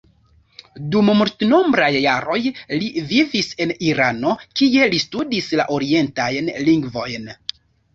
Dum 0.95 1.11
multenombraj 1.19 1.91
jaroj 2.07 2.39
li 2.55 3.05
vivis 3.13 3.53
en 3.67 3.77
Irano, 3.93 4.35
kie 4.59 4.93
li 4.97 5.05
studis 5.09 5.55
la 5.63 5.71
orientajn 5.81 6.57
lingvojn. 6.71 7.35